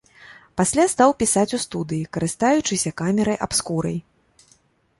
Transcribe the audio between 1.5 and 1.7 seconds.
у